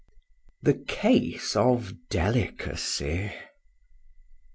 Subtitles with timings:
[0.63, 3.33] THE CASE OF DELICACY.